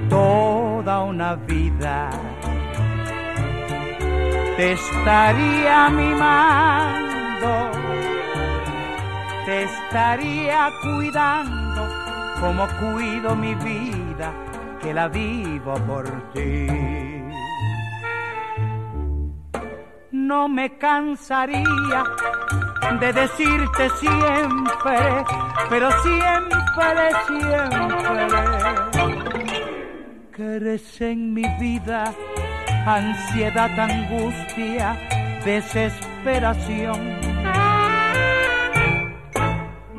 [0.09, 2.09] Toda una vida.
[4.55, 7.06] Te estaría mimando,
[9.47, 11.87] te estaría cuidando
[12.41, 14.33] como cuido mi vida,
[14.81, 16.67] que la vivo por ti.
[20.11, 22.03] no me cansaría
[22.99, 25.23] de decirte siempre,
[25.69, 26.57] pero siempre,
[27.27, 28.27] siempre,
[30.35, 32.13] que en mi vida
[32.85, 34.97] ansiedad, angustia,
[35.45, 37.36] desesperación.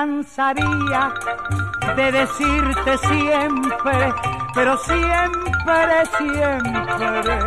[0.00, 1.12] Cansaría
[1.94, 4.12] de decirte siempre,
[4.54, 7.38] pero siempre, siempre,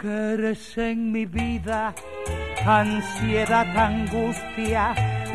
[0.00, 1.94] que eres en mi vida
[2.64, 4.94] ansiedad, angustia,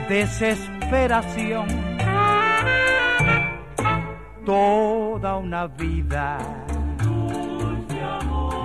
[0.09, 1.67] desesperación.
[4.43, 6.39] Toda una vida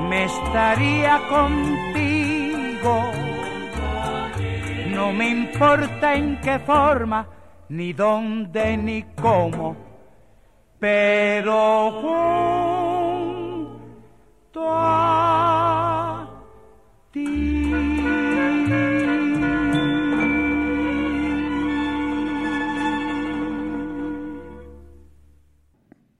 [0.08, 2.35] me estaría contigo
[5.06, 7.28] no me importa en qué forma,
[7.68, 9.76] ni dónde, ni cómo,
[10.80, 13.76] pero junto.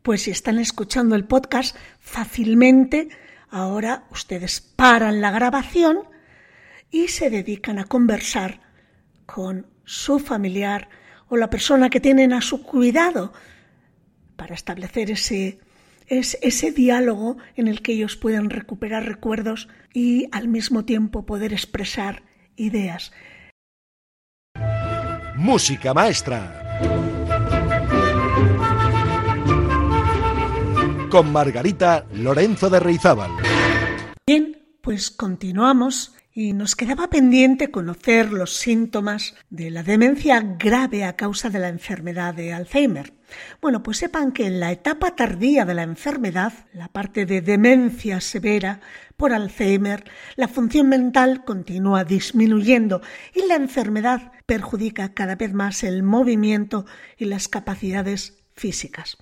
[0.02, 3.08] Pues si están escuchando el podcast, fácilmente
[3.50, 6.04] ahora ustedes paran la grabación
[6.92, 8.65] y se dedican a conversar
[9.26, 10.88] con su familiar
[11.28, 13.32] o la persona que tienen a su cuidado
[14.36, 15.58] para establecer ese,
[16.08, 22.22] ese, diálogo en el que ellos pueden recuperar recuerdos y al mismo tiempo poder expresar
[22.56, 23.12] ideas.
[25.36, 26.62] Música maestra.
[31.10, 33.30] Con Margarita Lorenzo de Reizábal.
[34.26, 41.16] Bien, pues continuamos y nos quedaba pendiente conocer los síntomas de la demencia grave a
[41.16, 43.14] causa de la enfermedad de Alzheimer.
[43.62, 48.20] Bueno, pues sepan que en la etapa tardía de la enfermedad, la parte de demencia
[48.20, 48.80] severa
[49.16, 50.04] por Alzheimer,
[50.36, 53.00] la función mental continúa disminuyendo
[53.34, 56.84] y la enfermedad perjudica cada vez más el movimiento
[57.16, 59.16] y las capacidades físicas.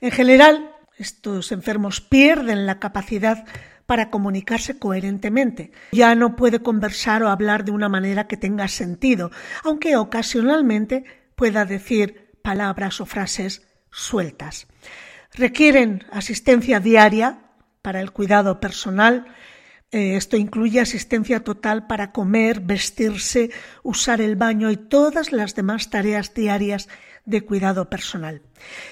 [0.00, 3.44] En general, estos enfermos pierden la capacidad
[3.90, 5.72] para comunicarse coherentemente.
[5.90, 9.32] Ya no puede conversar o hablar de una manera que tenga sentido,
[9.64, 11.02] aunque ocasionalmente
[11.34, 14.68] pueda decir palabras o frases sueltas.
[15.34, 17.40] Requieren asistencia diaria
[17.82, 19.26] para el cuidado personal.
[19.90, 23.50] Eh, esto incluye asistencia total para comer, vestirse,
[23.82, 26.88] usar el baño y todas las demás tareas diarias
[27.24, 28.42] de cuidado personal.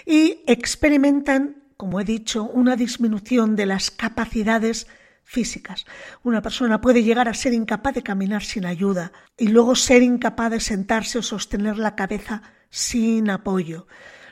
[0.05, 4.89] Y experimentan como he dicho, una disminución de las capacidades
[5.22, 5.87] físicas.
[6.24, 10.51] Una persona puede llegar a ser incapaz de caminar sin ayuda y luego ser incapaz
[10.51, 13.87] de sentarse o sostener la cabeza sin apoyo.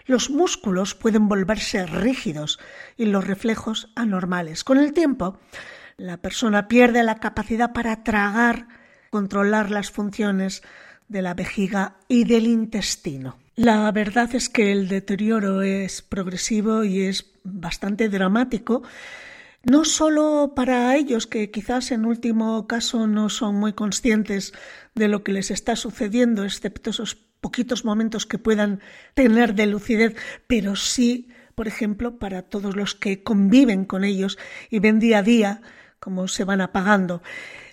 [0.07, 2.59] Los músculos pueden volverse rígidos
[2.97, 4.65] y los reflejos anormales.
[4.65, 5.39] Con el tiempo,
[5.97, 8.67] la persona pierde la capacidad para tragar,
[9.11, 10.63] controlar las funciones
[11.07, 13.39] de la vejiga y del intestino.
[13.55, 18.83] La verdad es que el deterioro es progresivo y es bastante dramático,
[19.63, 24.53] no solo para ellos que quizás en último caso no son muy conscientes
[24.95, 28.81] de lo que les está sucediendo, excepto esos poquitos momentos que puedan
[29.15, 30.15] tener de lucidez,
[30.47, 34.39] pero sí, por ejemplo, para todos los que conviven con ellos
[34.71, 35.63] y ven día a día
[35.99, 37.23] cómo se van apagando.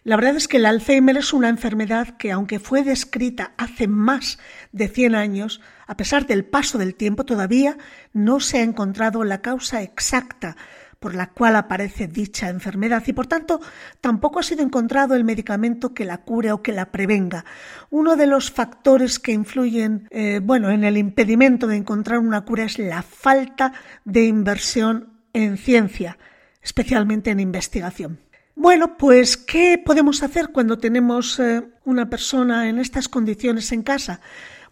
[0.03, 4.37] La verdad es que el Alzheimer es una enfermedad que, aunque fue descrita hace más
[4.73, 7.77] de 100 años, a pesar del paso del tiempo, todavía
[8.11, 10.57] no se ha encontrado la causa exacta
[10.99, 13.59] por la cual aparece dicha enfermedad y por tanto
[13.99, 17.43] tampoco ha sido encontrado el medicamento que la cure o que la prevenga.
[17.89, 22.63] Uno de los factores que influyen eh, bueno, en el impedimento de encontrar una cura
[22.63, 23.73] es la falta
[24.05, 26.17] de inversión en ciencia,
[26.61, 28.19] especialmente en investigación.
[28.55, 34.21] Bueno, pues, ¿qué podemos hacer cuando tenemos eh, una persona en estas condiciones en casa?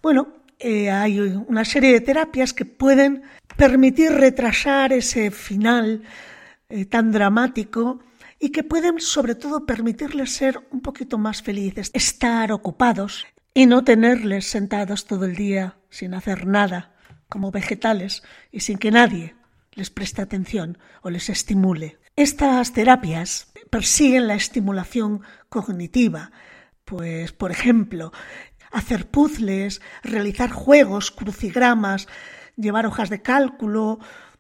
[0.04, 3.24] Bueno, eh, hay una serie de terapias que pueden
[3.58, 6.04] permitir retrasar ese final
[6.70, 8.00] eh, tan dramático
[8.40, 13.84] y que pueden sobre todo permitirles ser un poquito más felices, estar ocupados y no
[13.84, 16.94] tenerles sentados todo el día sin hacer nada,
[17.30, 18.22] como vegetales
[18.52, 19.36] y sin que nadie
[19.74, 21.98] les preste atención o les estimule.
[22.16, 26.32] Estas terapias persiguen la estimulación cognitiva,
[26.86, 28.12] pues, por ejemplo,
[28.72, 32.08] hacer puzzles, realizar juegos, crucigramas,
[32.58, 34.00] llevar hojas de cálculo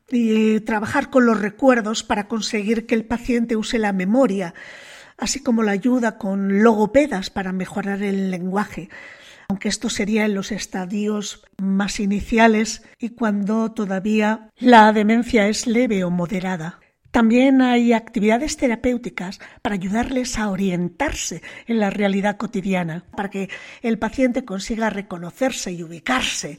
[0.10, 4.54] y trabajar con los recuerdos para conseguir que el paciente use la memoria,
[5.18, 8.90] así como la ayuda con logopedas para mejorar el lenguaje,
[9.48, 16.04] aunque esto sería en los estadios más iniciales y cuando todavía la demencia es leve
[16.04, 16.80] o moderada.
[17.12, 23.50] También hay actividades terapéuticas para ayudarles a orientarse en la realidad cotidiana, para que
[23.82, 26.58] el paciente consiga reconocerse y ubicarse,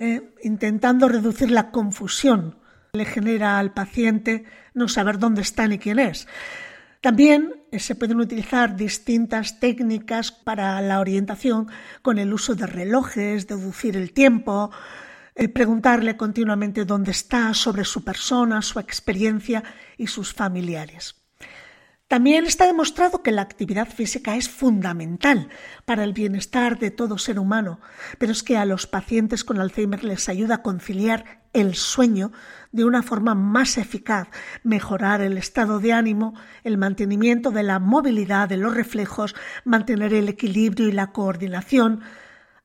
[0.00, 2.56] eh, intentando reducir la confusión
[2.92, 6.26] que le genera al paciente no saber dónde está ni quién es.
[7.00, 11.68] También eh, se pueden utilizar distintas técnicas para la orientación
[12.02, 14.72] con el uso de relojes, deducir el tiempo,
[15.52, 19.62] preguntarle continuamente dónde está, sobre su persona, su experiencia
[19.96, 21.24] y sus familiares.
[22.06, 25.48] También está demostrado que la actividad física es fundamental
[25.84, 27.80] para el bienestar de todo ser humano,
[28.18, 32.30] pero es que a los pacientes con Alzheimer les ayuda a conciliar el sueño
[32.72, 34.28] de una forma más eficaz,
[34.62, 40.28] mejorar el estado de ánimo, el mantenimiento de la movilidad de los reflejos, mantener el
[40.28, 42.02] equilibrio y la coordinación,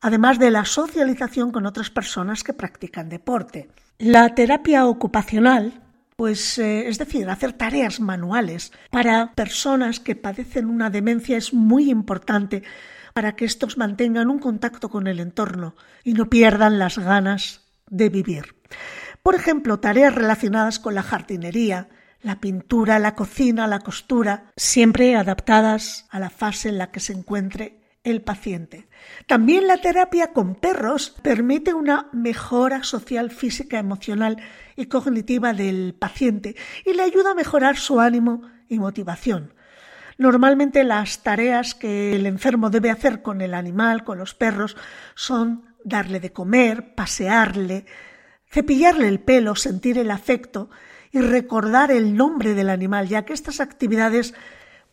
[0.02, 3.70] además de la socialización con otras personas que practican deporte.
[3.98, 5.82] La terapia ocupacional,
[6.16, 11.90] pues eh, es decir, hacer tareas manuales para personas que padecen una demencia es muy
[11.90, 12.64] importante
[13.14, 18.10] para que estos mantengan un contacto con el entorno y no pierdan las ganas de
[18.10, 18.56] vivir.
[19.24, 21.90] Por ejemplo, tareas relacionadas con la jardinería,
[22.22, 27.14] la pintura, la cocina, la costura, siempre adaptadas a la fase en la que se
[27.14, 28.88] encuentre el paciente.
[29.28, 34.38] También la terapia con perros permite una mejora social, física, emocional
[34.76, 39.54] y cognitiva del paciente y le ayuda a mejorar su ánimo y motivación.
[40.18, 44.76] Normalmente las tareas que el enfermo debe hacer con el animal, con los perros,
[45.16, 47.86] son darle de comer, pasearle,
[48.50, 50.70] cepillarle el pelo, sentir el afecto
[51.12, 54.34] y recordar el nombre del animal, ya que estas actividades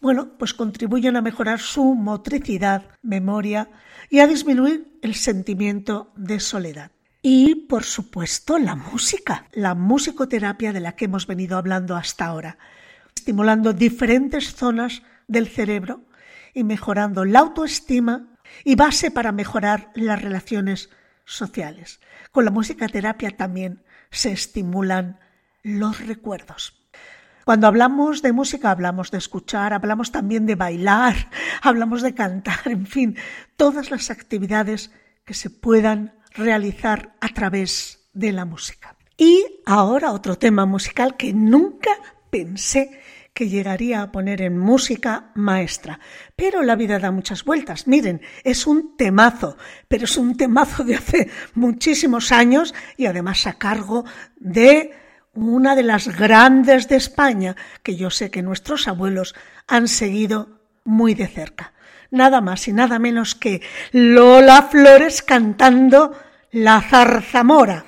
[0.07, 3.69] bueno, pues contribuyen a mejorar su motricidad, memoria
[4.09, 6.93] y a disminuir el sentimiento de soledad.
[7.23, 12.57] Y, por supuesto, la música, la musicoterapia de la que hemos venido hablando hasta ahora,
[13.17, 16.05] estimulando diferentes zonas del cerebro
[16.55, 18.29] y mejorando la autoestima
[18.63, 20.89] y base para mejorar las relaciones
[21.25, 21.99] sociales.
[22.31, 23.83] Con la musicoterapia también
[24.13, 25.19] se estimulan
[25.65, 26.86] los recuerdos.
[27.47, 31.31] Cuando hablamos de música hablamos de escuchar, hablamos también de bailar,
[31.63, 33.17] hablamos de cantar, en fin,
[33.57, 34.91] todas las actividades
[35.25, 38.97] que se puedan realizar a través de la música.
[39.17, 41.93] Y ahora otro tema musical que nunca
[42.31, 43.01] pensé
[43.33, 46.01] que llegaría a poner en música maestra.
[46.35, 47.87] Pero la vida da muchas vueltas.
[47.87, 53.53] Miren, es un temazo, pero es un temazo de hace muchísimos años y además a
[53.53, 55.06] cargo de
[55.37, 59.35] una de las grandes de España que yo sé que nuestros abuelos
[59.67, 61.73] han seguido muy de cerca.
[62.11, 63.63] Nada más y nada menos que
[63.93, 66.17] Lola Flores cantando
[66.53, 67.85] La zarzamora.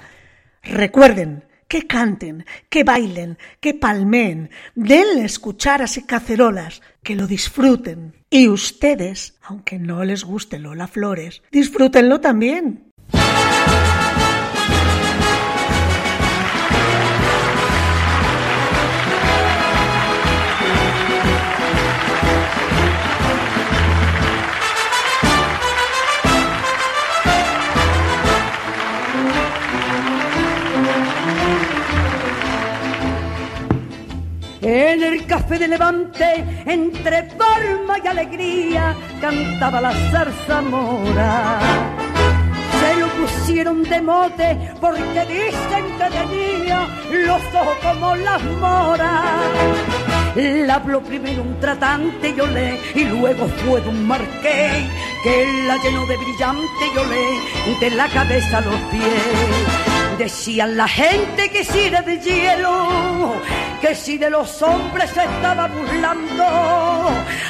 [0.63, 8.15] Recuerden, que canten, que bailen, que palmeen, denles cucharas y cacerolas, que lo disfruten.
[8.31, 12.88] Y ustedes, aunque no les guste Lola Flores, disfrútenlo también.
[34.71, 41.59] En el café de Levante, entre palma y alegría, cantaba la zarzamora.
[42.79, 49.41] Se lo pusieron de mote porque dicen que tenía los ojos como las moras.
[50.37, 54.85] La habló primero un tratante, le, y luego fue un marqués,
[55.25, 59.88] que la llenó de brillante, yo le, de la cabeza a los pies.
[60.19, 63.41] Decían la gente que si era de hielo,
[63.81, 66.45] que si de los hombres se estaba burlando,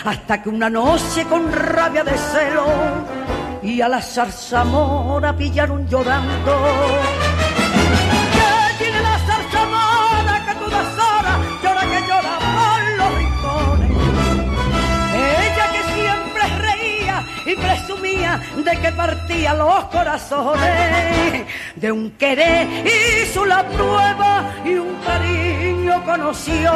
[0.05, 2.67] hasta que una noche con rabia de celo
[3.63, 6.55] y a la zarzamora pillaron llorando
[18.37, 21.47] de que partía los corazones.
[21.77, 26.73] De un querer hizo la prueba y un cariño conoció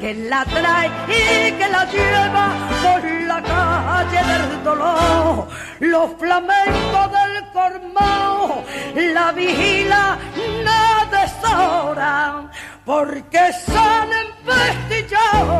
[0.00, 2.48] que la trae y que la lleva
[2.82, 5.48] por la calle del dolor.
[5.80, 8.64] Los flamencos del cormao
[8.94, 10.18] la vigila
[10.64, 12.50] no deshora
[12.84, 15.50] porque se han empestillado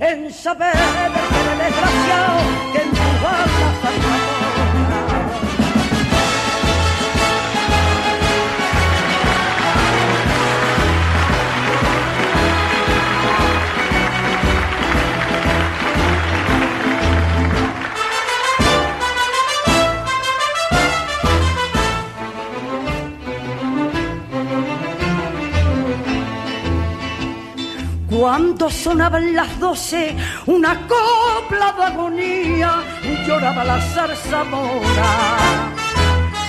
[0.00, 2.38] en saber que desgraciado
[2.72, 2.82] que
[28.16, 30.14] Cuando sonaban las doce,
[30.46, 32.84] una copla de agonía,
[33.26, 35.10] lloraba la zarzamora.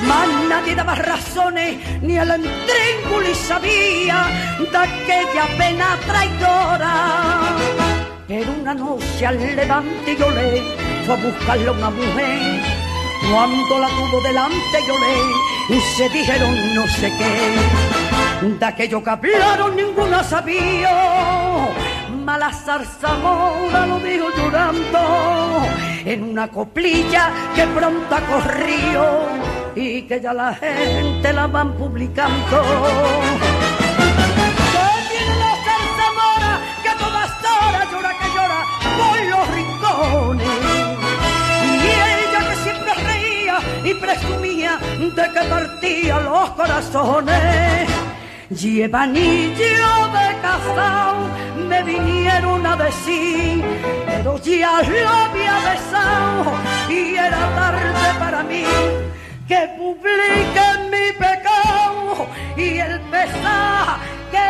[0.07, 4.28] Más nadie daba razones, ni el y sabía
[4.59, 7.55] de aquella pena traidora.
[8.28, 10.61] Pero una noche al levante yo le
[11.03, 12.61] fue a buscarle una mujer.
[13.32, 17.94] Cuando la tuvo delante yo le y se dijeron no sé qué
[18.41, 21.70] de aquello que hablaron ninguna sabía.
[22.24, 25.66] Mala zarzamora lo dijo llorando
[26.05, 29.28] en una coplilla que pronto corrió
[29.76, 32.61] y que ya la gente la van publicando.
[35.66, 37.32] Zarzamora que todas
[37.91, 38.59] llora que llora
[38.97, 40.64] por los rincones.
[43.86, 47.89] Y presumía de que partía los corazones.
[48.93, 51.17] Anillo de casao,
[51.69, 53.63] me vinieron a decir,
[54.07, 56.53] pero ya lo había besado
[56.89, 58.63] y era tarde para mí
[59.47, 62.27] que publique mi pecado
[62.57, 63.99] y el pesar
[64.31, 64.47] que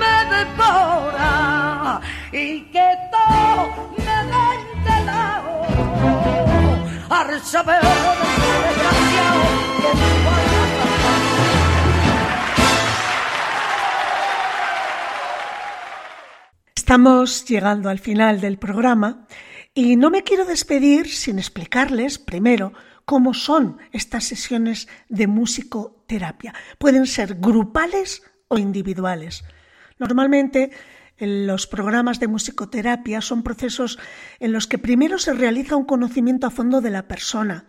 [0.00, 2.00] me devora
[2.32, 6.47] y que todo me da entelado
[16.74, 19.26] Estamos llegando al final del programa
[19.74, 22.72] y no me quiero despedir sin explicarles primero
[23.04, 26.54] cómo son estas sesiones de musicoterapia.
[26.78, 29.44] Pueden ser grupales o individuales.
[29.98, 30.70] Normalmente
[31.18, 33.98] los programas de musicoterapia son procesos
[34.38, 37.66] en los que primero se realiza un conocimiento a fondo de la persona,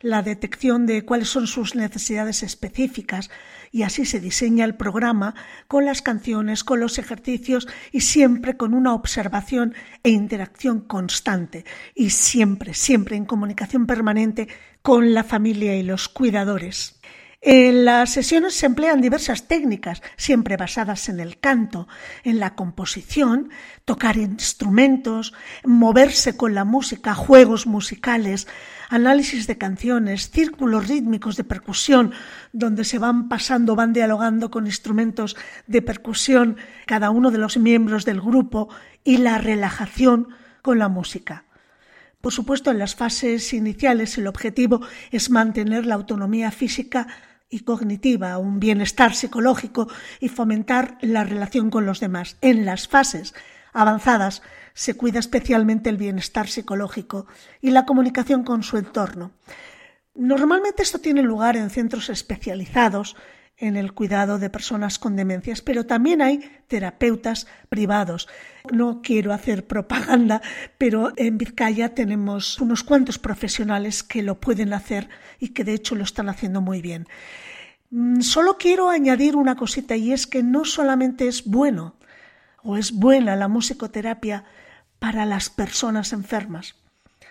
[0.00, 3.30] la detección de cuáles son sus necesidades específicas
[3.70, 5.34] y así se diseña el programa
[5.68, 12.10] con las canciones, con los ejercicios y siempre con una observación e interacción constante y
[12.10, 14.48] siempre, siempre en comunicación permanente
[14.82, 16.99] con la familia y los cuidadores.
[17.42, 21.88] En las sesiones se emplean diversas técnicas, siempre basadas en el canto,
[22.22, 23.48] en la composición,
[23.86, 25.32] tocar instrumentos,
[25.64, 28.46] moverse con la música, juegos musicales,
[28.90, 32.12] análisis de canciones, círculos rítmicos de percusión,
[32.52, 35.34] donde se van pasando, van dialogando con instrumentos
[35.66, 38.68] de percusión cada uno de los miembros del grupo
[39.02, 40.28] y la relajación
[40.60, 41.44] con la música.
[42.20, 47.06] Por supuesto, en las fases iniciales el objetivo es mantener la autonomía física
[47.50, 49.88] y cognitiva, un bienestar psicológico
[50.20, 52.36] y fomentar la relación con los demás.
[52.40, 53.34] En las fases
[53.72, 54.42] avanzadas
[54.72, 57.26] se cuida especialmente el bienestar psicológico
[57.60, 59.32] y la comunicación con su entorno.
[60.14, 63.16] Normalmente esto tiene lugar en centros especializados
[63.60, 68.26] en el cuidado de personas con demencias, pero también hay terapeutas privados.
[68.72, 70.40] No quiero hacer propaganda,
[70.78, 75.94] pero en Vizcaya tenemos unos cuantos profesionales que lo pueden hacer y que de hecho
[75.94, 77.06] lo están haciendo muy bien.
[77.90, 81.96] Mm, solo quiero añadir una cosita y es que no solamente es bueno
[82.62, 84.44] o es buena la musicoterapia
[84.98, 86.76] para las personas enfermas,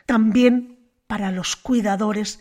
[0.05, 0.77] también
[1.07, 2.39] para los cuidadores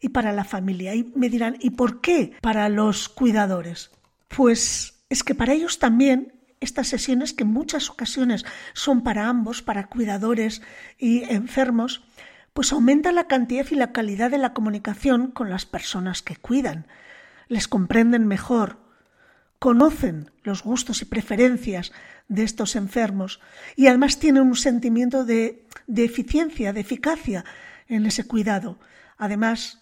[0.00, 0.94] y para la familia.
[0.94, 3.90] Y me dirán, ¿y por qué para los cuidadores?
[4.28, 9.62] Pues es que para ellos también estas sesiones, que en muchas ocasiones son para ambos,
[9.62, 10.62] para cuidadores
[10.98, 12.02] y enfermos,
[12.52, 16.86] pues aumenta la cantidad y la calidad de la comunicación con las personas que cuidan.
[17.48, 18.78] Les comprenden mejor,
[19.58, 21.92] conocen los gustos y preferencias
[22.28, 23.40] de estos enfermos
[23.76, 27.44] y además tienen un sentimiento de, de eficiencia, de eficacia
[27.88, 28.78] en ese cuidado.
[29.18, 29.78] Además,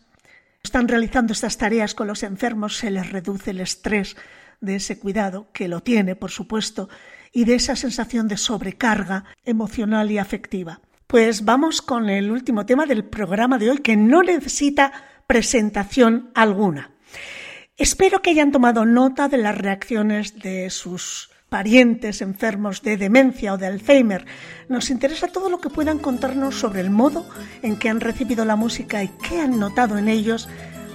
[0.65, 4.17] están realizando estas tareas con los enfermos, se les reduce el estrés
[4.61, 6.89] de ese cuidado, que lo tiene, por supuesto,
[7.33, 10.81] y de esa sensación de sobrecarga emocional y afectiva.
[11.07, 14.93] Pues vamos con el último tema del programa de hoy, que no necesita
[15.27, 16.93] presentación alguna.
[17.77, 23.57] Espero que hayan tomado nota de las reacciones de sus parientes enfermos de demencia o
[23.57, 24.27] de Alzheimer.
[24.69, 27.25] Nos interesa todo lo que puedan contarnos sobre el modo
[27.63, 30.49] en que han recibido la música y qué han notado en ellos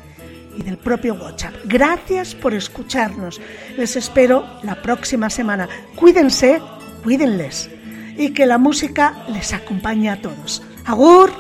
[0.57, 1.55] y del propio WhatsApp.
[1.64, 3.40] Gracias por escucharnos.
[3.76, 5.68] Les espero la próxima semana.
[5.94, 6.61] Cuídense,
[7.03, 7.70] cuídenles
[8.16, 10.62] y que la música les acompañe a todos.
[10.84, 11.32] ¡Agur!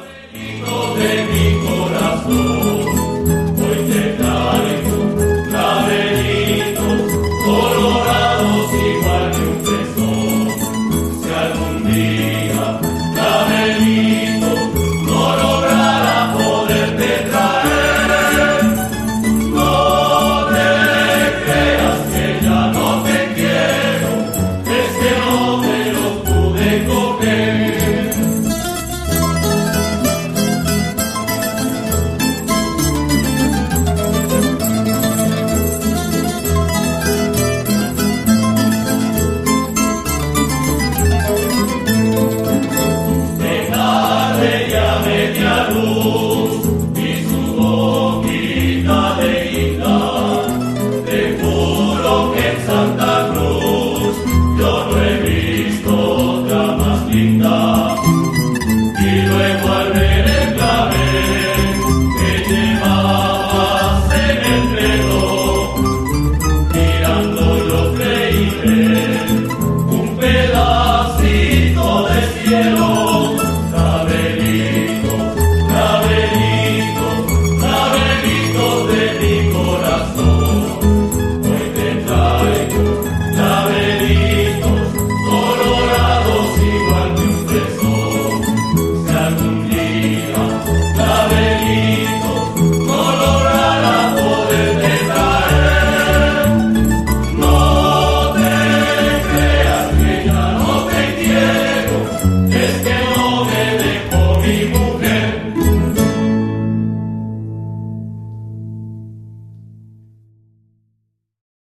[0.98, 2.84] de mi corazón,